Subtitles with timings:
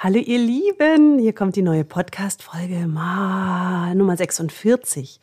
[0.00, 5.18] Hallo ihr Lieben, hier kommt die neue Podcast-Folge Nummer 46.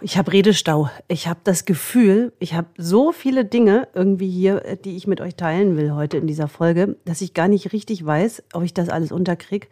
[0.00, 0.90] Ich habe Redestau.
[1.06, 5.20] Ich habe das Gefühl, ich habe so viele Dinge irgendwie hier, äh, die ich mit
[5.20, 8.74] euch teilen will heute in dieser Folge, dass ich gar nicht richtig weiß, ob ich
[8.74, 9.68] das alles unterkriege,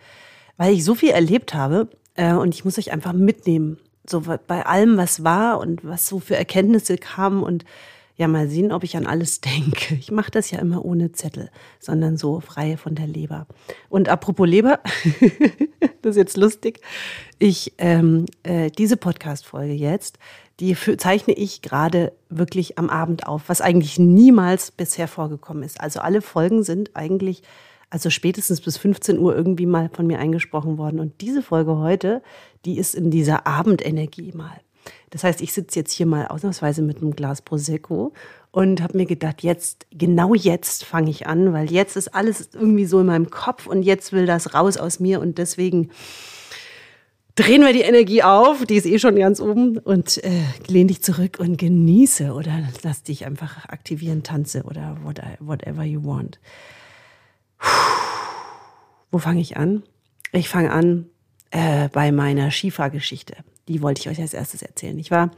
[0.57, 3.79] weil ich so viel erlebt habe äh, und ich muss euch einfach mitnehmen.
[4.09, 7.65] So bei allem, was war und was so für Erkenntnisse kamen und
[8.19, 9.95] ja mal sehen, ob ich an alles denke.
[9.95, 13.47] Ich mache das ja immer ohne Zettel, sondern so frei von der Leber.
[13.89, 14.81] Und apropos Leber,
[16.03, 16.81] das ist jetzt lustig.
[17.39, 20.19] Ich ähm, äh, diese Podcast-Folge jetzt,
[20.61, 25.81] die für, zeichne ich gerade wirklich am Abend auf, was eigentlich niemals bisher vorgekommen ist.
[25.81, 27.43] Also alle Folgen sind eigentlich
[27.91, 31.01] also spätestens bis 15 Uhr irgendwie mal von mir eingesprochen worden.
[31.01, 32.23] Und diese Folge heute,
[32.65, 34.61] die ist in dieser Abendenergie mal.
[35.11, 38.13] Das heißt, ich sitze jetzt hier mal ausnahmsweise mit einem Glas Prosecco
[38.51, 42.85] und habe mir gedacht, jetzt, genau jetzt fange ich an, weil jetzt ist alles irgendwie
[42.85, 45.91] so in meinem Kopf und jetzt will das raus aus mir und deswegen
[47.35, 51.03] drehen wir die Energie auf, die ist eh schon ganz oben und äh, lehn dich
[51.03, 54.97] zurück und genieße oder lass dich einfach aktivieren, tanze oder
[55.41, 56.41] whatever you want.
[57.59, 57.69] Puh.
[59.11, 59.83] Wo fange ich an?
[60.33, 61.07] Ich fange an
[61.51, 63.37] äh, bei meiner Skifahrgeschichte
[63.69, 64.99] die wollte ich euch als erstes erzählen.
[64.99, 65.31] Ich war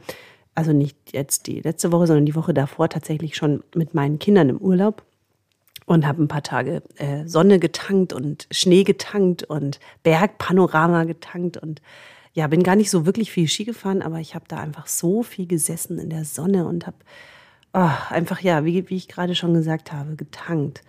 [0.55, 4.49] also nicht jetzt die letzte Woche, sondern die Woche davor tatsächlich schon mit meinen Kindern
[4.49, 5.03] im Urlaub
[5.85, 11.81] und habe ein paar Tage äh, Sonne getankt und Schnee getankt und Bergpanorama getankt und
[12.33, 15.21] ja, bin gar nicht so wirklich viel Ski gefahren, aber ich habe da einfach so
[15.21, 16.97] viel gesessen in der Sonne und habe
[17.73, 20.81] oh, einfach, ja, wie, wie ich gerade schon gesagt habe, getankt.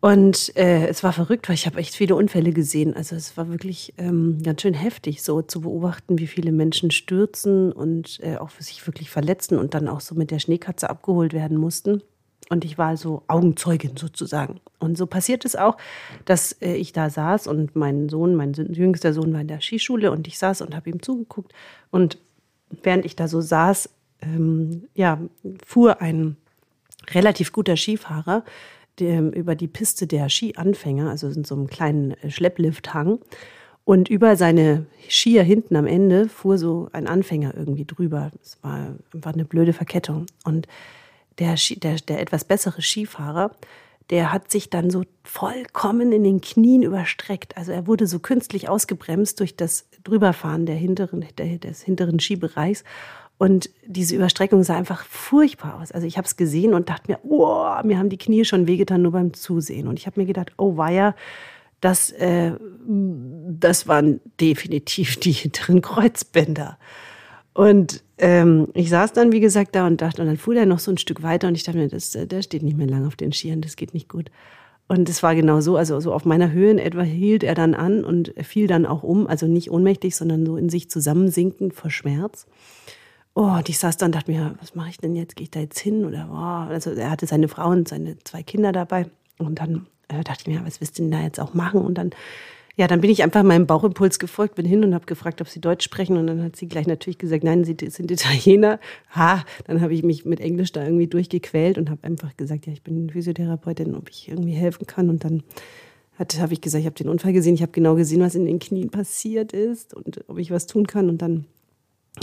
[0.00, 2.96] Und äh, es war verrückt, weil ich habe echt viele Unfälle gesehen.
[2.96, 7.70] Also es war wirklich ähm, ganz schön heftig, so zu beobachten, wie viele Menschen stürzen
[7.70, 11.34] und äh, auch für sich wirklich verletzen und dann auch so mit der Schneekatze abgeholt
[11.34, 12.02] werden mussten.
[12.48, 14.60] Und ich war so Augenzeugin sozusagen.
[14.78, 15.76] Und so passiert es auch,
[16.24, 20.10] dass äh, ich da saß und mein Sohn, mein jüngster Sohn war in der Skischule
[20.10, 21.52] und ich saß und habe ihm zugeguckt.
[21.90, 22.16] Und
[22.82, 23.90] während ich da so saß,
[24.22, 25.20] ähm, ja,
[25.64, 26.38] fuhr ein
[27.12, 28.44] relativ guter Skifahrer
[29.00, 33.18] dem, über die Piste der Skianfänger, also in so einem kleinen äh, Schlepplifthang.
[33.84, 38.30] Und über seine Skier hinten am Ende fuhr so ein Anfänger irgendwie drüber.
[38.42, 40.26] Es war einfach eine blöde Verkettung.
[40.44, 40.68] Und
[41.38, 43.50] der, der, der etwas bessere Skifahrer,
[44.10, 47.56] der hat sich dann so vollkommen in den Knien überstreckt.
[47.56, 52.84] Also er wurde so künstlich ausgebremst durch das Drüberfahren der hinteren, der, des hinteren Skibereichs.
[53.40, 55.92] Und diese Überstreckung sah einfach furchtbar aus.
[55.92, 59.00] Also ich habe es gesehen und dachte mir, oh, mir haben die Knie schon wehgetan
[59.00, 59.88] nur beim Zusehen.
[59.88, 61.14] Und ich habe mir gedacht, oh weia,
[61.80, 62.52] das, äh,
[62.86, 66.76] das waren definitiv die hinteren Kreuzbänder.
[67.54, 70.78] Und ähm, ich saß dann, wie gesagt, da und dachte, und dann fuhr der noch
[70.78, 73.06] so ein Stück weiter und ich dachte mir, das, äh, der steht nicht mehr lang
[73.06, 74.30] auf den Skiern, das geht nicht gut.
[74.86, 77.72] Und es war genau so, also so auf meiner Höhe in etwa hielt er dann
[77.72, 81.90] an und fiel dann auch um, also nicht ohnmächtig, sondern so in sich zusammensinkend vor
[81.90, 82.46] Schmerz.
[83.34, 85.36] Oh, und ich saß dann und dachte mir, was mache ich denn jetzt?
[85.36, 86.04] Gehe ich da jetzt hin?
[86.04, 86.72] Oder oh.
[86.72, 89.06] also er hatte seine Frau und seine zwei Kinder dabei.
[89.38, 91.80] Und dann äh, dachte ich mir, was willst du denn da jetzt auch machen?
[91.80, 92.10] Und dann,
[92.76, 95.60] ja, dann bin ich einfach meinem Bauchimpuls gefolgt, bin hin und habe gefragt, ob sie
[95.60, 96.16] Deutsch sprechen.
[96.16, 98.80] Und dann hat sie gleich natürlich gesagt, nein, sie sind Italiener.
[99.14, 102.72] Ha, dann habe ich mich mit Englisch da irgendwie durchgequält und habe einfach gesagt, ja,
[102.72, 105.08] ich bin Physiotherapeutin, ob ich irgendwie helfen kann.
[105.08, 105.44] Und dann
[106.18, 108.58] habe ich gesagt, ich habe den Unfall gesehen, ich habe genau gesehen, was in den
[108.58, 111.08] Knien passiert ist und ob ich was tun kann.
[111.08, 111.46] Und dann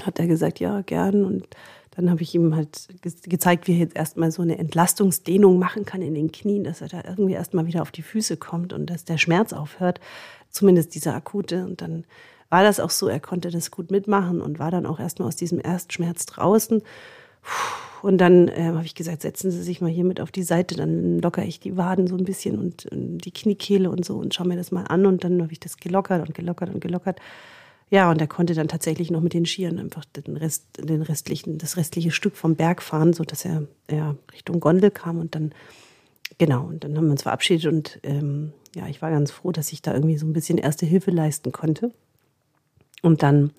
[0.03, 1.25] hat er gesagt, ja, gern.
[1.25, 1.47] Und
[1.91, 5.85] dann habe ich ihm halt ge gezeigt, wie er jetzt erstmal so eine Entlastungsdehnung machen
[5.85, 8.89] kann in den Knien, dass er da irgendwie erstmal wieder auf die Füße kommt und
[8.89, 9.99] dass der Schmerz aufhört,
[10.49, 11.65] zumindest dieser akute.
[11.65, 12.05] Und dann
[12.49, 15.35] war das auch so, er konnte das gut mitmachen und war dann auch erstmal aus
[15.35, 16.81] diesem Erstschmerz draußen.
[18.01, 20.75] Und dann äh, habe ich gesagt, setzen Sie sich mal hier mit auf die Seite,
[20.75, 24.35] dann lockere ich die Waden so ein bisschen und, und die Kniekehle und so und
[24.35, 25.05] schaue mir das mal an.
[25.05, 27.19] Und dann habe ich das gelockert und gelockert und gelockert.
[27.89, 31.57] Ja, und er konnte dann tatsächlich noch mit den Skiern einfach den Rest, den restlichen,
[31.57, 35.53] das restliche Stück vom Berg fahren, sodass er ja, Richtung Gondel kam und dann,
[36.37, 39.71] genau, und dann haben wir uns verabschiedet und ähm, ja, ich war ganz froh, dass
[39.71, 41.93] ich da irgendwie so ein bisschen erste Hilfe leisten konnte.
[43.01, 43.51] Und dann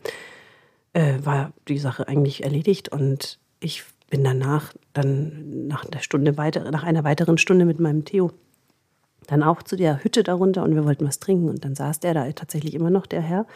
[0.93, 6.71] äh, war die Sache eigentlich erledigt und ich bin danach dann nach einer Stunde weiter,
[6.71, 8.33] nach einer weiteren Stunde mit meinem Theo
[9.27, 12.15] dann auch zu der Hütte darunter und wir wollten was trinken und dann saß der
[12.15, 13.47] da tatsächlich immer noch, der Herr.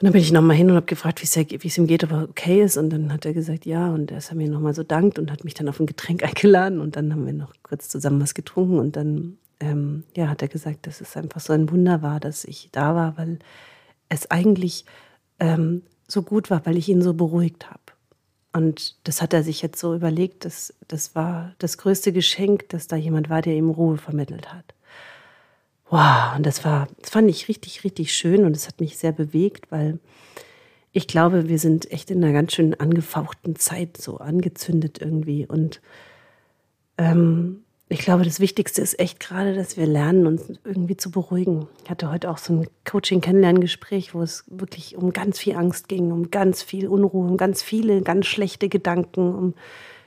[0.00, 2.28] Und dann bin ich nochmal hin und habe gefragt, wie es ihm geht, ob er
[2.28, 2.76] okay ist.
[2.76, 3.92] Und dann hat er gesagt, ja.
[3.92, 6.80] Und er hat mir nochmal so dankt und hat mich dann auf ein Getränk eingeladen.
[6.80, 8.78] Und dann haben wir noch kurz zusammen was getrunken.
[8.78, 12.44] Und dann ähm, ja, hat er gesagt, dass es einfach so ein Wunder war, dass
[12.44, 13.38] ich da war, weil
[14.08, 14.84] es eigentlich
[15.38, 17.80] ähm, so gut war, weil ich ihn so beruhigt habe.
[18.52, 22.86] Und das hat er sich jetzt so überlegt, dass das war das größte Geschenk, dass
[22.86, 24.74] da jemand war, der ihm Ruhe vermittelt hat.
[25.92, 29.12] Wow, und das war, das fand ich richtig, richtig schön und es hat mich sehr
[29.12, 30.00] bewegt, weil
[30.90, 35.46] ich glaube, wir sind echt in einer ganz schön angefauchten Zeit so angezündet irgendwie.
[35.46, 35.82] Und
[36.96, 41.66] ähm, ich glaube, das Wichtigste ist echt gerade, dass wir lernen, uns irgendwie zu beruhigen.
[41.84, 46.10] Ich hatte heute auch so ein Coaching-Kennenlerngespräch, wo es wirklich um ganz viel Angst ging,
[46.10, 49.54] um ganz viel Unruhe, um ganz viele, ganz schlechte Gedanken, um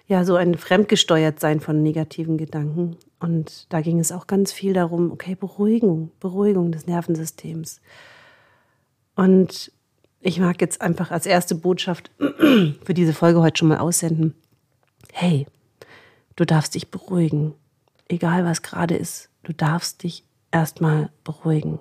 [0.08, 2.98] ja so ein Fremdgesteuertsein von negativen Gedanken.
[3.26, 7.82] Und da ging es auch ganz viel darum, okay, Beruhigung, Beruhigung des Nervensystems.
[9.16, 9.72] Und
[10.22, 14.36] ich mag jetzt einfach als erste Botschaft für diese Folge heute schon mal aussenden.
[15.12, 15.48] Hey,
[16.36, 17.56] du darfst dich beruhigen.
[18.08, 21.80] Egal was gerade ist, du darfst dich erstmal beruhigen.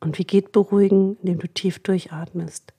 [0.00, 1.18] Und wie geht beruhigen?
[1.18, 2.72] Indem du tief durchatmest.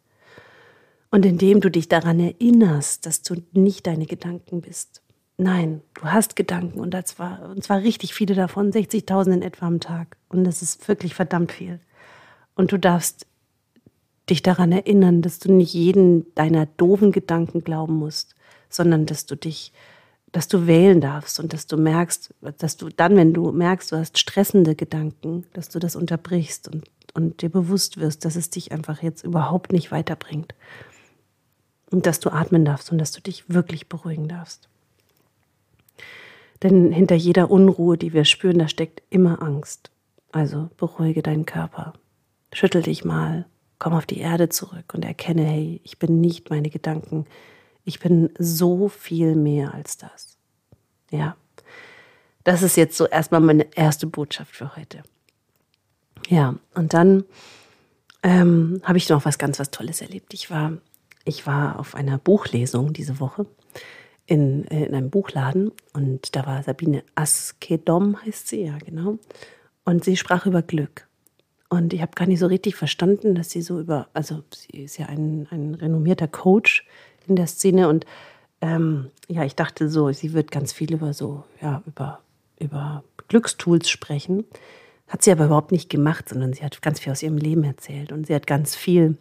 [1.12, 5.04] Und indem du dich daran erinnerst, dass du nicht deine Gedanken bist.
[5.38, 9.68] Nein, du hast Gedanken und, das war, und zwar richtig viele davon, 60.000 in etwa
[9.68, 10.18] am Tag.
[10.30, 11.80] Und das ist wirklich verdammt viel.
[12.56, 13.26] Und du darfst
[14.30, 18.36] dich daran erinnern, dass du nicht jeden deiner doofen Gedanken glauben musst,
[18.70, 19.74] sondern dass du dich,
[20.32, 23.98] dass du wählen darfst und dass du merkst, dass du dann, wenn du merkst, du
[23.98, 28.72] hast stressende Gedanken, dass du das unterbrichst und, und dir bewusst wirst, dass es dich
[28.72, 30.56] einfach jetzt überhaupt nicht weiterbringt.
[31.92, 34.70] Und dass du atmen darfst und dass du dich wirklich beruhigen darfst.
[36.64, 39.92] Denn hinter jeder Unruhe, die wir spüren, da steckt immer Angst.
[40.32, 41.94] Also beruhige deinen Körper.
[42.54, 43.46] Schüttel dich mal,
[43.82, 47.26] Komm auf die Erde zurück und erkenne, hey, ich bin nicht meine Gedanken.
[47.84, 50.38] Ich bin so viel mehr als das.
[51.10, 51.36] Ja,
[52.44, 55.02] das ist jetzt so erstmal meine erste Botschaft für heute.
[56.30, 57.24] Ja, und dann
[58.22, 60.32] ähm, habe ich noch was ganz was Tolles erlebt.
[60.36, 60.74] Ich war,
[61.26, 63.48] ich war auf einer Buchlesung diese Woche
[64.32, 69.20] in, äh, in einem Buchladen und da war Sabine Askedom, heißt sie, ja, genau.
[69.84, 71.06] Und sie sprach über Glück.
[71.68, 74.98] Und ich habe gar nicht so richtig verstanden, dass sie so über, also sie ist
[74.98, 76.88] ja ein, ein renommierter Coach
[77.28, 78.06] in der Szene und
[78.62, 82.20] ähm, ja, ich dachte so, sie wird ganz viel über so, ja, über,
[82.58, 84.46] über Glückstools sprechen.
[85.10, 88.14] Hat sie aber überhaupt nicht gemacht, sondern sie hat ganz viel aus ihrem Leben erzählt
[88.14, 89.18] und sie hat ganz viel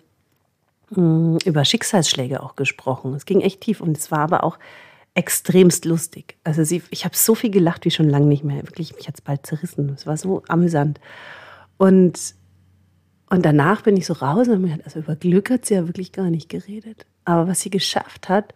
[0.90, 3.14] mh, mm, über Schicksalsschläge auch gesprochen.
[3.14, 4.56] Es ging echt tief und es war aber auch
[5.14, 6.36] extremst lustig.
[6.44, 8.62] Also sie, ich habe so viel gelacht wie schon lange nicht mehr.
[8.62, 9.90] Wirklich, mich hat es bald zerrissen.
[9.90, 11.00] Es war so amüsant.
[11.76, 12.34] Und
[13.32, 15.74] und danach bin ich so raus und habe mir gedacht, also über Glück hat sie
[15.74, 17.06] ja wirklich gar nicht geredet.
[17.24, 18.54] Aber was sie geschafft hat,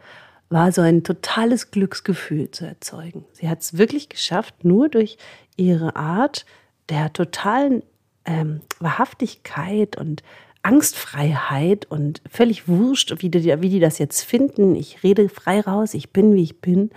[0.48, 3.24] war so ein totales Glücksgefühl zu erzeugen.
[3.32, 5.16] Sie hat es wirklich geschafft, nur durch
[5.56, 6.44] ihre Art
[6.88, 7.84] der totalen
[8.24, 10.24] ähm, Wahrhaftigkeit und
[10.64, 14.74] Angstfreiheit und völlig wurscht, wie die, wie die das jetzt finden.
[14.74, 16.90] Ich rede frei raus, ich bin, wie ich bin.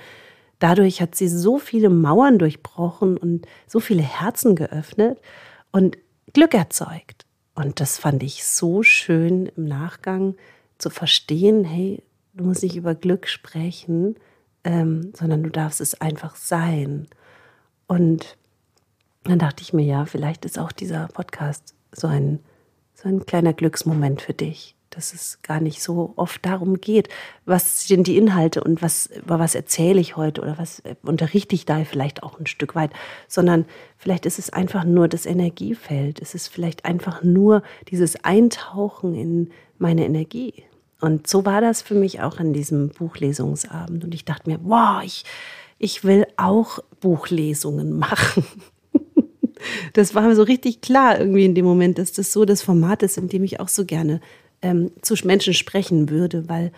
[0.60, 5.20] Dadurch hat sie so viele Mauern durchbrochen und so viele Herzen geöffnet
[5.72, 5.98] und
[6.34, 7.26] Glück erzeugt.
[7.54, 10.36] Und das fand ich so schön im Nachgang
[10.78, 12.04] zu verstehen, hey,
[12.34, 14.16] du musst nicht über Glück sprechen,
[14.64, 17.08] ähm, sondern du darfst es einfach sein.
[17.88, 18.38] Und
[19.24, 22.40] dann dachte ich mir, ja, vielleicht ist auch dieser Podcast so ein,
[23.08, 27.08] ein kleiner Glücksmoment für dich dass es gar nicht so oft darum geht,
[27.46, 31.66] was sind die Inhalte und was, über was erzähle ich heute oder was unterrichte ich
[31.66, 32.92] da vielleicht auch ein Stück weit,
[33.28, 33.66] sondern
[33.98, 39.52] vielleicht ist es einfach nur das Energiefeld, es ist vielleicht einfach nur dieses Eintauchen in
[39.78, 40.64] meine Energie.
[41.00, 44.04] Und so war das für mich auch an diesem Buchlesungsabend.
[44.04, 45.26] Und ich dachte mir, wow, ich,
[45.78, 48.44] ich will auch Buchlesungen machen.
[49.94, 53.04] Das war mir so richtig klar irgendwie in dem Moment, dass das so das Format
[53.04, 54.22] ist, in dem ich auch so gerne
[54.62, 56.72] ähm, zu Menschen sprechen würde, weil,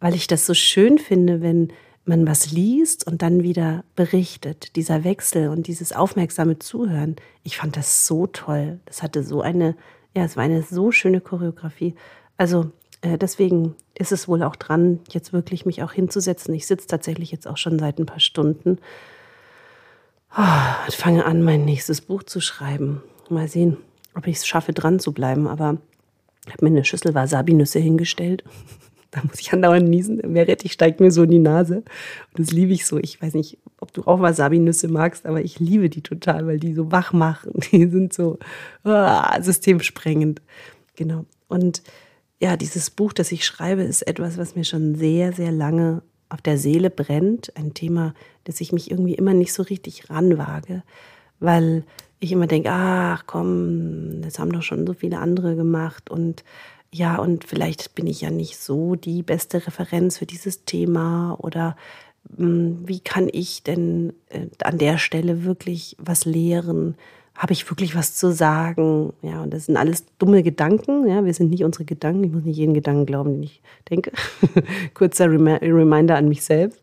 [0.00, 1.72] weil ich das so schön finde, wenn
[2.04, 4.76] man was liest und dann wieder berichtet.
[4.76, 7.16] Dieser Wechsel und dieses aufmerksame Zuhören.
[7.42, 8.78] Ich fand das so toll.
[8.86, 9.76] Das hatte so eine,
[10.14, 11.94] ja, es war eine so schöne Choreografie.
[12.36, 16.54] Also äh, deswegen ist es wohl auch dran, jetzt wirklich mich auch hinzusetzen.
[16.54, 18.78] Ich sitze tatsächlich jetzt auch schon seit ein paar Stunden.
[20.32, 23.02] Oh, fange an, mein nächstes Buch zu schreiben.
[23.28, 23.76] Mal sehen,
[24.14, 25.46] ob ich es schaffe, dran zu bleiben.
[25.46, 25.78] Aber
[26.46, 28.44] ich habe mir eine Schüssel Wasabi-Nüsse hingestellt.
[29.12, 30.18] Da muss ich andauernd niesen.
[30.18, 31.76] Der Meerrettich steigt mir so in die Nase.
[31.76, 32.98] Und das liebe ich so.
[32.98, 36.74] Ich weiß nicht, ob du auch Wasabi-Nüsse magst, aber ich liebe die total, weil die
[36.74, 37.52] so wach machen.
[37.70, 38.38] Die sind so
[38.84, 40.42] ah, systemsprengend.
[40.96, 41.24] Genau.
[41.48, 41.82] Und
[42.40, 46.42] ja, dieses Buch, das ich schreibe, ist etwas, was mir schon sehr, sehr lange auf
[46.42, 47.56] der Seele brennt.
[47.56, 48.14] Ein Thema,
[48.44, 50.82] das ich mich irgendwie immer nicht so richtig ranwage,
[51.40, 51.84] weil
[52.18, 56.44] ich immer denke, ach komm, das haben doch schon so viele andere gemacht und
[56.92, 61.76] ja, und vielleicht bin ich ja nicht so die beste Referenz für dieses Thema oder
[62.36, 66.96] mh, hm, wie kann ich denn äh, an der Stelle wirklich was lehren?
[67.36, 69.12] Habe ich wirklich was zu sagen?
[69.22, 71.06] Ja, und das sind alles dumme Gedanken.
[71.06, 72.24] Ja, wir sind nicht unsere Gedanken.
[72.24, 74.12] Ich muss nicht jeden Gedanken glauben, den ich denke.
[74.94, 76.80] Kurzer Reminder an mich selbst.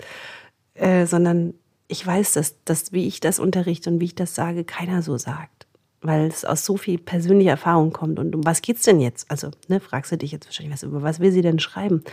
[0.75, 1.53] Äh, sondern
[1.88, 5.17] ich weiß, dass, dass, wie ich das unterrichte und wie ich das sage, keiner so
[5.17, 5.67] sagt.
[6.01, 8.19] Weil es aus so viel persönlicher Erfahrung kommt.
[8.19, 9.29] Und um was geht's denn jetzt?
[9.31, 12.03] Also, ne, fragst du dich jetzt wahrscheinlich, was, über was will sie denn schreiben?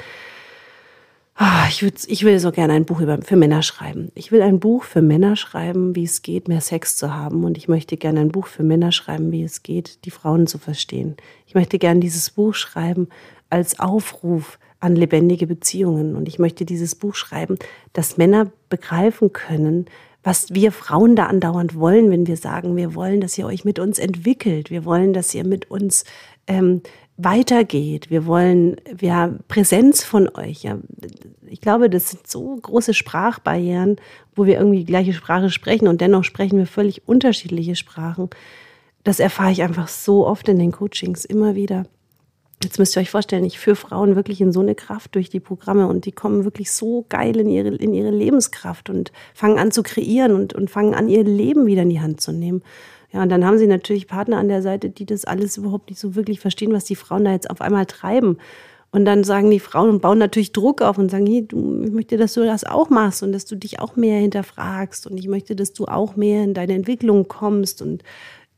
[1.43, 4.13] Ah, ich, würd, ich will so gerne ein Buch über, für Männer schreiben.
[4.15, 7.45] Ich will ein Buch für Männer schreiben, wie es geht, mehr Sex zu haben.
[7.45, 10.59] Und ich möchte gerne ein Buch für Männer schreiben, wie es geht, die Frauen zu
[10.59, 11.17] verstehen.
[11.47, 13.09] Ich möchte gerne dieses Buch schreiben
[13.49, 16.15] als Aufruf an lebendige Beziehungen.
[16.15, 17.59] Und ich möchte dieses Buch schreiben,
[17.95, 19.87] dass Männer begreifen können,
[20.23, 23.79] was wir Frauen da andauernd wollen, wenn wir sagen, wir wollen, dass ihr euch mit
[23.79, 24.71] uns entwickelt.
[24.71, 26.05] Wir wollen, dass ihr mit uns
[26.47, 26.83] ähm,
[27.25, 28.11] weitergeht.
[28.11, 30.63] Wir wollen, wir haben Präsenz von euch.
[30.63, 30.79] Ja.
[31.47, 33.97] Ich glaube, das sind so große Sprachbarrieren,
[34.35, 38.31] wo wir irgendwie die gleiche Sprache sprechen und dennoch sprechen wir völlig unterschiedliche Sprachen.
[39.05, 41.87] Das erfahre ich einfach so oft in den Coachings immer wieder.
[42.63, 45.41] Jetzt müsst ihr euch vorstellen, ich führe Frauen wirklich in so eine Kraft durch die
[45.41, 49.73] Programme und die kommen wirklich so geil in ihre, in ihre Lebenskraft und fangen an
[49.73, 52.63] zu kreieren und, und fangen an, ihr Leben wieder in die Hand zu nehmen.
[53.13, 56.01] Ja, und dann haben sie natürlich Partner an der Seite, die das alles überhaupt nicht
[56.01, 58.39] so wirklich verstehen, was die Frauen da jetzt auf einmal treiben.
[58.93, 61.93] Und dann sagen die Frauen und bauen natürlich Druck auf und sagen, hey, du, ich
[61.93, 65.29] möchte, dass du das auch machst und dass du dich auch mehr hinterfragst und ich
[65.29, 68.03] möchte, dass du auch mehr in deine Entwicklung kommst und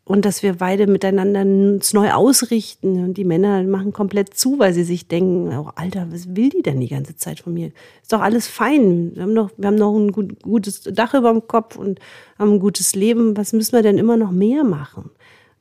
[0.05, 3.05] und dass wir beide miteinander uns neu ausrichten.
[3.05, 6.63] Und die Männer machen komplett zu, weil sie sich denken, oh, Alter, was will die
[6.63, 7.71] denn die ganze Zeit von mir?
[8.03, 9.13] Ist doch alles fein.
[9.15, 12.01] Wir haben noch, wir haben noch ein gut, gutes Dach über dem Kopf und
[12.37, 13.37] haben ein gutes Leben.
[13.37, 15.11] Was müssen wir denn immer noch mehr machen?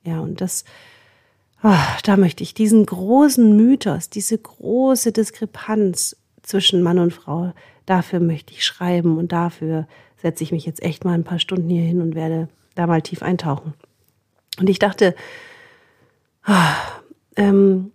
[0.03, 0.65] Ja, und das,
[1.63, 1.69] oh,
[2.03, 7.53] da möchte ich diesen großen Mythos, diese große Diskrepanz zwischen Mann und Frau,
[7.85, 9.87] dafür möchte ich schreiben und dafür
[10.19, 13.03] setze ich mich jetzt echt mal ein paar Stunden hier hin und werde da mal
[13.03, 13.75] tief eintauchen.
[14.59, 15.15] Und ich dachte,
[16.43, 16.75] ah,
[17.35, 17.91] ähm,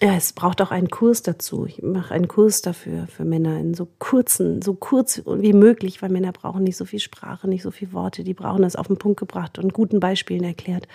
[0.00, 1.66] ja, es braucht auch einen Kurs dazu.
[1.66, 6.10] Ich mache einen Kurs dafür für Männer in so kurzen, so kurz wie möglich, weil
[6.10, 8.22] Männer brauchen nicht so viel Sprache, nicht so viele Worte.
[8.22, 10.86] Die brauchen das auf den Punkt gebracht und guten Beispielen erklärt.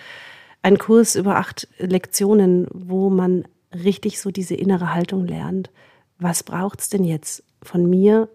[0.62, 5.70] Ein Kurs über acht Lektionen, wo man richtig so diese innere Haltung lernt.
[6.18, 8.30] Was braucht es denn jetzt von mir,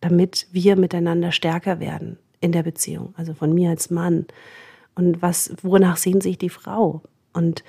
[0.00, 3.12] damit wir miteinander stärker werden in der Beziehung?
[3.18, 4.26] Also von mir als Mann
[4.96, 7.02] und was, wonach sehen sich die Frau?
[7.32, 7.62] Und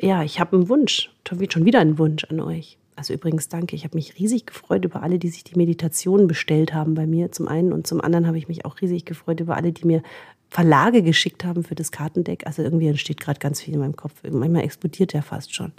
[0.00, 2.78] ja, ich habe einen Wunsch, schon wieder einen Wunsch an euch.
[2.96, 6.74] Also übrigens danke, ich habe mich riesig gefreut über alle, die sich die Meditation bestellt
[6.74, 9.56] haben bei mir zum einen und zum anderen habe ich mich auch riesig gefreut über
[9.56, 10.02] alle, die mir
[10.48, 12.46] Verlage geschickt haben für das Kartendeck.
[12.46, 14.14] Also irgendwie entsteht gerade ganz viel in meinem Kopf.
[14.22, 15.72] Manchmal explodiert der fast schon.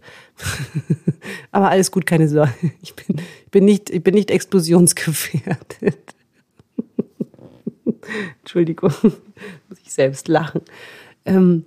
[1.51, 2.53] Aber alles gut, keine Sorge.
[2.81, 6.14] Ich bin, bin, nicht, ich bin nicht explosionsgefährdet.
[8.41, 10.61] Entschuldigung, muss ich selbst lachen.
[11.25, 11.65] Ähm,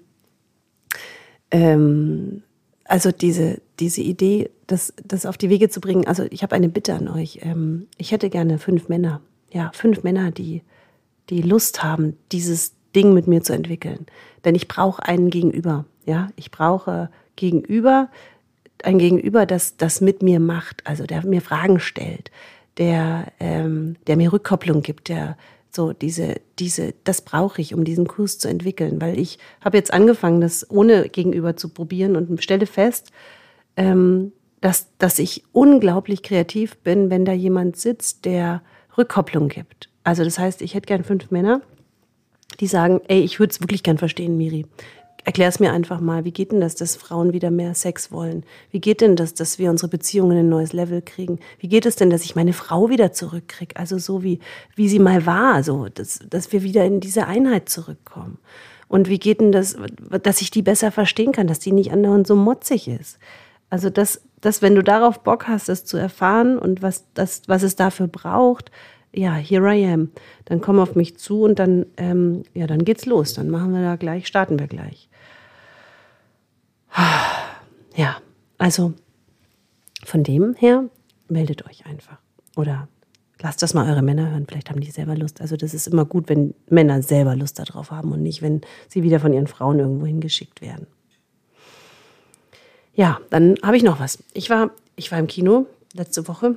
[1.50, 2.42] ähm,
[2.84, 6.68] also diese, diese Idee, das, das auf die Wege zu bringen, also ich habe eine
[6.68, 7.40] Bitte an euch.
[7.42, 9.20] Ähm, ich hätte gerne fünf Männer,
[9.52, 10.62] ja, fünf Männer, die,
[11.30, 14.06] die Lust haben, dieses Ding mit mir zu entwickeln.
[14.44, 18.08] Denn ich brauche einen Gegenüber, ja, ich brauche Gegenüber,
[18.82, 22.30] ein Gegenüber, das das mit mir macht, also der mir Fragen stellt,
[22.78, 25.36] der, ähm, der mir Rückkopplung gibt, der,
[25.70, 29.92] so diese, diese, das brauche ich, um diesen Kurs zu entwickeln, weil ich habe jetzt
[29.92, 33.10] angefangen, das ohne Gegenüber zu probieren und stelle fest,
[33.76, 38.62] ähm, dass, dass ich unglaublich kreativ bin, wenn da jemand sitzt, der
[38.96, 39.88] Rückkopplung gibt.
[40.04, 41.60] Also das heißt, ich hätte gern fünf Männer,
[42.60, 44.66] die sagen, ey, ich würde es wirklich gern verstehen, Miri.
[45.24, 48.44] Erklär es mir einfach mal, wie geht denn das, dass Frauen wieder mehr Sex wollen?
[48.70, 51.38] Wie geht denn das, dass wir unsere Beziehungen in ein neues Level kriegen?
[51.58, 53.76] Wie geht es denn, dass ich meine Frau wieder zurückkriege?
[53.76, 54.38] Also so wie,
[54.74, 58.38] wie sie mal war, so, dass, dass wir wieder in diese Einheit zurückkommen.
[58.86, 59.76] Und wie geht denn das,
[60.22, 63.18] dass ich die besser verstehen kann, dass die nicht andauernd so motzig ist?
[63.70, 67.62] Also das, das, wenn du darauf Bock hast, das zu erfahren und was, das, was
[67.62, 68.70] es dafür braucht,
[69.14, 70.10] ja, here I am.
[70.44, 73.34] Dann komm auf mich zu und dann, ähm, ja, dann geht's los.
[73.34, 75.08] Dann machen wir da gleich, starten wir gleich.
[77.96, 78.18] Ja,
[78.58, 78.94] also
[80.04, 80.84] von dem her
[81.28, 82.18] meldet euch einfach.
[82.56, 82.88] Oder
[83.40, 84.46] lasst das mal eure Männer hören.
[84.48, 85.40] Vielleicht haben die selber Lust.
[85.40, 89.02] Also das ist immer gut, wenn Männer selber Lust darauf haben und nicht, wenn sie
[89.02, 90.86] wieder von ihren Frauen irgendwo hingeschickt werden.
[92.94, 94.22] Ja, dann habe ich noch was.
[94.32, 96.56] Ich war, ich war im Kino letzte Woche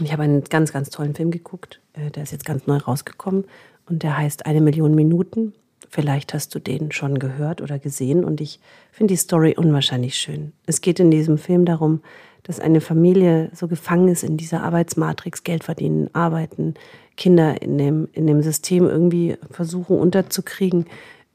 [0.00, 1.80] ich habe einen ganz, ganz tollen Film geguckt.
[1.94, 3.44] Äh, der ist jetzt ganz neu rausgekommen
[3.88, 5.54] und der heißt Eine Million Minuten.
[5.90, 8.60] Vielleicht hast du den schon gehört oder gesehen und ich
[8.92, 10.52] finde die Story unwahrscheinlich schön.
[10.66, 12.02] Es geht in diesem Film darum,
[12.42, 16.74] dass eine Familie so gefangen ist in dieser Arbeitsmatrix, Geld verdienen, arbeiten,
[17.16, 20.86] Kinder in dem, in dem System irgendwie versuchen unterzukriegen,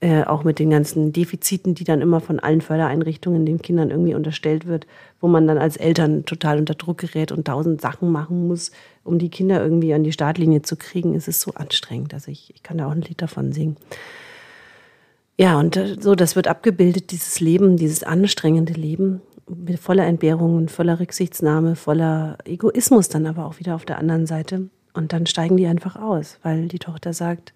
[0.03, 4.15] äh, auch mit den ganzen Defiziten, die dann immer von allen Fördereinrichtungen den Kindern irgendwie
[4.15, 4.86] unterstellt wird,
[5.22, 8.72] wo man dann als Eltern total unter Druck gerät und tausend Sachen machen muss,
[9.05, 11.15] um die Kinder irgendwie an die Startlinie zu kriegen.
[11.15, 12.13] Es ist so anstrengend.
[12.13, 13.77] Also ich, ich kann da auch ein Lied davon singen.
[15.39, 20.67] Ja, und äh, so, das wird abgebildet, dieses Leben, dieses anstrengende Leben mit voller Entbehrungen,
[20.67, 24.67] voller Rücksichtsnahme, voller Egoismus dann aber auch wieder auf der anderen Seite.
[24.93, 27.53] Und dann steigen die einfach aus, weil die Tochter sagt,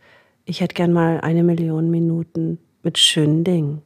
[0.47, 3.81] ich hätte gern mal eine Million Minuten mit schönen Dingen.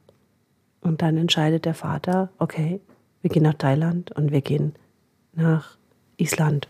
[0.80, 2.80] Und dann entscheidet der Vater, okay,
[3.20, 4.74] wir gehen nach Thailand und wir gehen
[5.34, 5.76] nach
[6.16, 6.68] Island.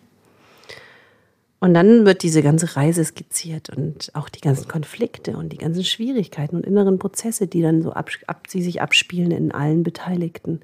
[1.61, 5.85] Und dann wird diese ganze Reise skizziert und auch die ganzen Konflikte und die ganzen
[5.85, 10.61] Schwierigkeiten und inneren Prozesse, die dann so ab, ab, die sich abspielen in allen Beteiligten.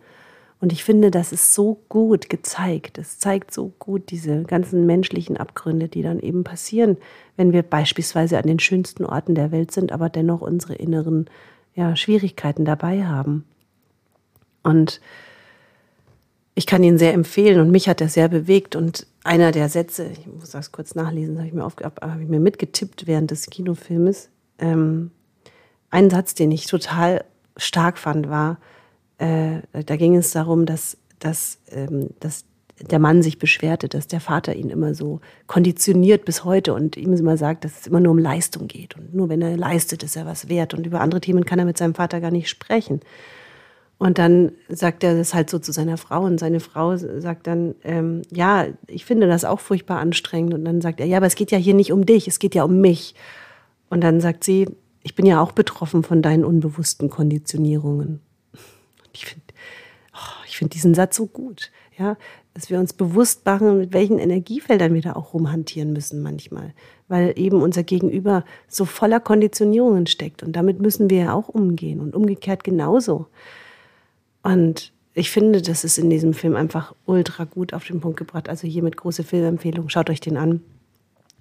[0.60, 2.98] Und ich finde, das ist so gut gezeigt.
[2.98, 6.96] Es zeigt so gut diese ganzen menschlichen Abgründe, die dann eben passieren,
[7.36, 11.26] wenn wir beispielsweise an den schönsten Orten der Welt sind, aber dennoch unsere inneren
[11.76, 13.44] ja, Schwierigkeiten dabei haben.
[14.64, 15.00] Und
[16.56, 18.74] ich kann ihn sehr empfehlen und mich hat er sehr bewegt.
[18.74, 22.40] Und einer der Sätze, ich muss das kurz nachlesen, habe ich, mir hab ich mir
[22.40, 24.28] mitgetippt während des Kinofilmes.
[24.58, 25.12] Ähm,
[25.90, 27.24] ein Satz, den ich total
[27.56, 28.58] stark fand, war,
[29.18, 32.44] äh, da ging es darum, dass, dass, ähm, dass
[32.80, 37.12] der Mann sich beschwerte, dass der Vater ihn immer so konditioniert bis heute und ihm
[37.12, 38.96] immer sagt, dass es immer nur um Leistung geht.
[38.96, 40.74] Und nur wenn er leistet, ist er was wert.
[40.74, 43.00] Und über andere Themen kann er mit seinem Vater gar nicht sprechen.
[43.98, 47.74] Und dann sagt er das halt so zu seiner Frau und seine Frau sagt dann,
[47.82, 50.54] ähm, ja, ich finde das auch furchtbar anstrengend.
[50.54, 52.54] Und dann sagt er, ja, aber es geht ja hier nicht um dich, es geht
[52.54, 53.16] ja um mich.
[53.90, 54.68] Und dann sagt sie,
[55.02, 58.20] ich bin ja auch betroffen von deinen unbewussten Konditionierungen.
[59.12, 59.44] Ich finde
[60.14, 62.16] oh, find diesen Satz so gut, ja,
[62.54, 66.72] dass wir uns bewusst machen, mit welchen Energiefeldern wir da auch rumhantieren müssen manchmal,
[67.06, 72.00] weil eben unser Gegenüber so voller Konditionierungen steckt und damit müssen wir ja auch umgehen
[72.00, 73.26] und umgekehrt genauso.
[74.42, 78.48] Und ich finde, das ist in diesem Film einfach ultra gut auf den Punkt gebracht.
[78.48, 80.62] Also hiermit große Filmempfehlung, schaut euch den an.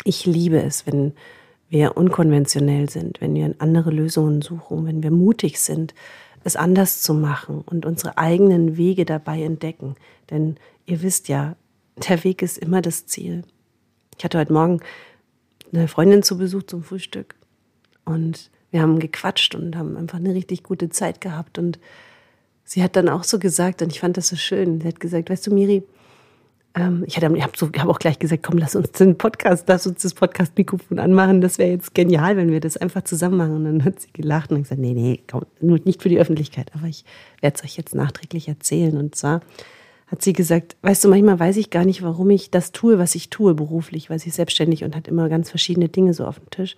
[0.03, 1.13] Ich liebe es, wenn
[1.69, 5.93] wir unkonventionell sind, wenn wir andere Lösungen suchen, wenn wir mutig sind,
[6.47, 9.95] es anders zu machen und unsere eigenen Wege dabei entdecken.
[10.31, 10.55] Denn
[10.85, 11.55] ihr wisst ja,
[12.07, 13.43] der Weg ist immer das Ziel.
[14.17, 14.81] Ich hatte heute Morgen
[15.71, 17.35] eine Freundin zu Besuch zum Frühstück
[18.05, 21.57] und wir haben gequatscht und haben einfach eine richtig gute Zeit gehabt.
[21.57, 21.79] Und
[22.63, 25.29] sie hat dann auch so gesagt, und ich fand das so schön, sie hat gesagt,
[25.29, 25.83] weißt du, Miri,
[26.77, 30.03] ähm, ich, habe so, hab auch gleich gesagt, komm, lass uns den Podcast, lass uns
[30.03, 31.41] das Podcast-Mikrofon anmachen.
[31.41, 33.55] Das wäre jetzt genial, wenn wir das einfach zusammen machen.
[33.55, 36.71] Und dann hat sie gelacht und gesagt, nee, nee, komm, nur nicht für die Öffentlichkeit,
[36.75, 37.03] aber ich
[37.41, 38.95] werde es euch jetzt nachträglich erzählen.
[38.95, 39.41] Und zwar
[40.05, 43.15] hat sie gesagt, weißt du, manchmal weiß ich gar nicht, warum ich das tue, was
[43.15, 46.39] ich tue beruflich, weil sie ist selbstständig und hat immer ganz verschiedene Dinge so auf
[46.39, 46.75] dem Tisch.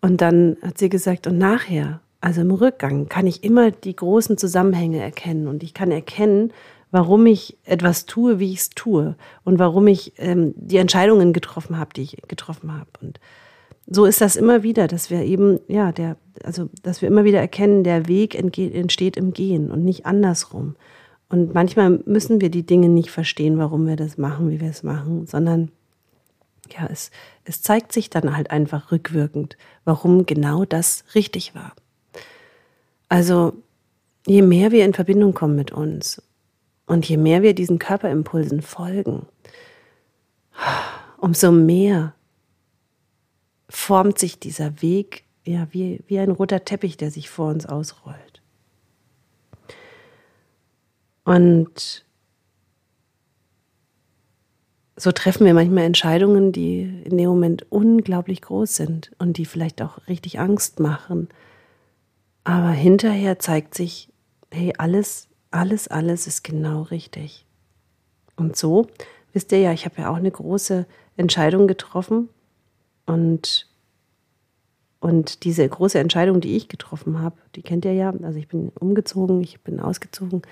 [0.00, 4.38] Und dann hat sie gesagt, und nachher, also im Rückgang, kann ich immer die großen
[4.38, 6.52] Zusammenhänge erkennen und ich kann erkennen,
[6.90, 11.78] warum ich etwas tue, wie ich es tue und warum ich ähm, die Entscheidungen getroffen
[11.78, 12.90] habe, die ich getroffen habe.
[13.00, 13.20] Und
[13.86, 17.40] so ist das immer wieder, dass wir eben, ja, der, also, dass wir immer wieder
[17.40, 20.76] erkennen, der Weg entsteht im Gehen und nicht andersrum.
[21.28, 24.82] Und manchmal müssen wir die Dinge nicht verstehen, warum wir das machen, wie wir es
[24.82, 25.70] machen, sondern
[26.76, 27.10] ja, es,
[27.44, 31.74] es zeigt sich dann halt einfach rückwirkend, warum genau das richtig war.
[33.08, 33.54] Also,
[34.26, 36.22] je mehr wir in Verbindung kommen mit uns
[36.90, 39.24] und je mehr wir diesen Körperimpulsen folgen,
[41.18, 42.16] umso mehr
[43.68, 48.42] formt sich dieser Weg ja, wie, wie ein roter Teppich, der sich vor uns ausrollt.
[51.22, 52.04] Und
[54.96, 59.80] so treffen wir manchmal Entscheidungen, die in dem Moment unglaublich groß sind und die vielleicht
[59.80, 61.28] auch richtig Angst machen.
[62.42, 64.08] Aber hinterher zeigt sich,
[64.50, 67.44] hey, alles alles, alles ist genau richtig.
[68.36, 68.86] Und so,
[69.32, 70.86] wisst ihr ja, ich habe ja auch eine große
[71.16, 72.28] Entscheidung getroffen
[73.06, 73.66] und
[75.02, 78.12] und diese große Entscheidung, die ich getroffen habe, die kennt ihr ja.
[78.22, 80.42] Also ich bin umgezogen, ich bin ausgezogen.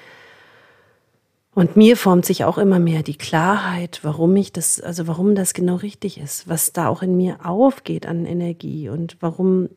[1.54, 5.52] Und mir formt sich auch immer mehr die Klarheit, warum ich das, also warum das
[5.52, 9.68] genau richtig ist, was da auch in mir aufgeht an Energie und warum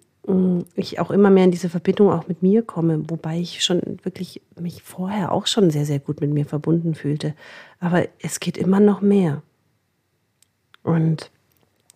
[0.75, 4.41] ich auch immer mehr in diese Verbindung auch mit mir komme, wobei ich schon wirklich
[4.59, 7.33] mich vorher auch schon sehr, sehr gut mit mir verbunden fühlte.
[7.79, 9.41] Aber es geht immer noch mehr.
[10.83, 11.31] Und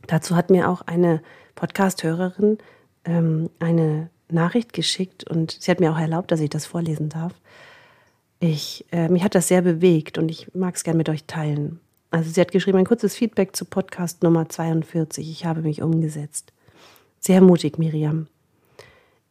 [0.07, 1.21] dazu hat mir auch eine
[1.53, 2.57] Podcast-Hörerin
[3.05, 7.33] ähm, eine Nachricht geschickt und sie hat mir auch erlaubt, dass ich das vorlesen darf.
[8.39, 11.79] Ich, äh, mich hat das sehr bewegt und ich mag es gerne mit euch teilen.
[12.09, 15.29] Also sie hat geschrieben, ein kurzes Feedback zu Podcast Nummer 42.
[15.29, 16.53] Ich habe mich umgesetzt.
[17.25, 18.27] Sehr mutig, Miriam.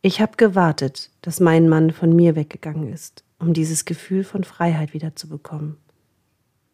[0.03, 4.95] Ich habe gewartet, dass mein Mann von mir weggegangen ist, um dieses Gefühl von Freiheit
[4.95, 5.77] wiederzubekommen.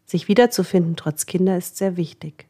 [0.06, 2.46] Sich wiederzufinden trotz Kinder ist sehr wichtig.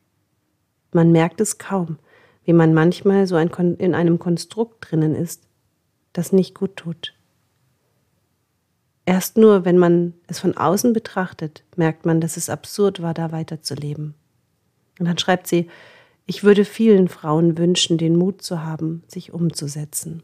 [0.92, 1.98] Man merkt es kaum,
[2.44, 5.42] wie man manchmal so ein in einem Konstrukt drinnen ist,
[6.12, 7.12] das nicht gut tut.
[9.04, 13.33] Erst nur, wenn man es von außen betrachtet, merkt man, dass es absurd war, da
[13.33, 14.14] weiterzuleben.
[15.00, 15.68] Und dann schreibt sie,
[16.30, 20.22] ich würde vielen Frauen wünschen, den Mut zu haben, sich umzusetzen.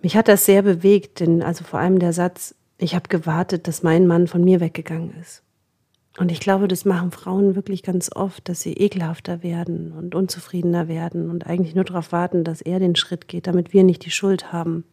[0.00, 3.82] Mich hat das sehr bewegt, denn also vor allem der Satz, ich habe gewartet, dass
[3.82, 5.42] mein Mann von mir weggegangen ist.
[6.16, 10.88] Und ich glaube, das machen Frauen wirklich ganz oft, dass sie ekelhafter werden und unzufriedener
[10.88, 14.10] werden und eigentlich nur darauf warten, dass er den Schritt geht, damit wir nicht die
[14.10, 14.84] Schuld haben.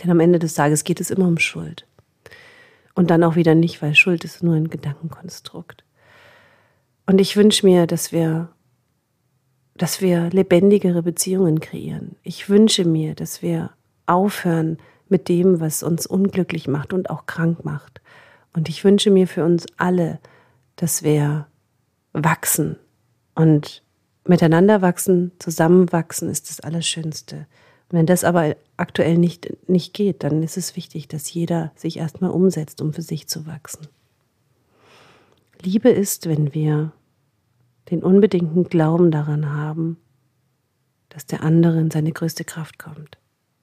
[0.00, 1.84] Denn am Ende des Tages geht es immer um Schuld.
[2.94, 5.82] Und dann auch wieder nicht, weil Schuld ist nur ein Gedankenkonstrukt.
[7.08, 8.50] Und ich wünsche mir, dass wir,
[9.78, 12.16] dass wir lebendigere Beziehungen kreieren.
[12.22, 13.70] Ich wünsche mir, dass wir
[14.04, 14.76] aufhören
[15.08, 18.02] mit dem, was uns unglücklich macht und auch krank macht.
[18.52, 20.20] Und ich wünsche mir für uns alle,
[20.76, 21.46] dass wir
[22.12, 22.76] wachsen
[23.34, 23.82] und
[24.26, 27.46] miteinander wachsen, zusammenwachsen ist das Allerschönste.
[27.88, 31.96] Und wenn das aber aktuell nicht, nicht geht, dann ist es wichtig, dass jeder sich
[31.96, 33.88] erstmal umsetzt, um für sich zu wachsen.
[35.62, 36.92] Liebe ist, wenn wir
[37.90, 39.98] den unbedingten Glauben daran haben,
[41.08, 43.18] dass der andere in seine größte Kraft kommt.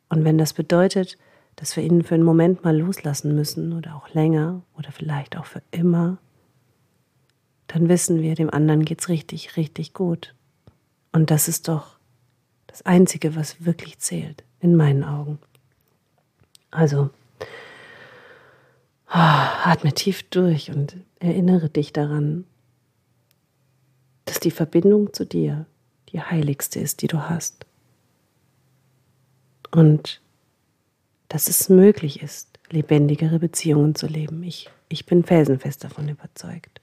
[0.09, 1.17] Und wenn das bedeutet,
[1.55, 5.45] dass wir ihn für einen Moment mal loslassen müssen oder auch länger oder vielleicht auch
[5.45, 6.17] für immer,
[7.67, 10.35] dann wissen wir, dem anderen geht es richtig, richtig gut.
[11.11, 11.97] Und das ist doch
[12.67, 15.39] das Einzige, was wirklich zählt, in meinen Augen.
[16.71, 17.09] Also,
[19.07, 22.45] atme tief durch und erinnere dich daran,
[24.45, 25.65] die Verbindung zu dir
[26.09, 27.65] die heiligste ist, die du hast.
[29.71, 30.21] Und
[31.27, 34.41] dass es möglich ist, lebendigere Beziehungen zu leben.
[34.43, 36.79] Ich, ich bin felsenfest davon überzeugt.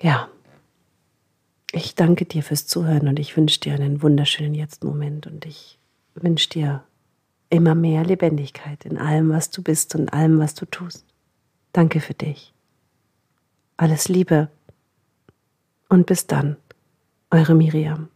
[0.00, 0.28] Ja,
[1.72, 5.78] ich danke dir fürs Zuhören und ich wünsche dir einen wunderschönen Jetzt-Moment und ich
[6.14, 6.84] wünsche dir
[7.50, 11.04] immer mehr Lebendigkeit in allem, was du bist und allem, was du tust.
[11.72, 12.51] Danke für dich.
[13.82, 14.48] Alles Liebe
[15.88, 16.56] und bis dann,
[17.32, 18.10] eure Miriam.